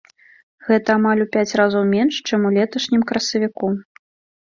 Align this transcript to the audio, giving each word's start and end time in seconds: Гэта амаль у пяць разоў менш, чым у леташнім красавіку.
Гэта 0.69 0.89
амаль 1.01 1.21
у 1.27 1.27
пяць 1.35 1.55
разоў 1.63 1.87
менш, 1.93 2.19
чым 2.27 2.51
у 2.51 2.55
леташнім 2.59 3.01
красавіку. 3.15 3.75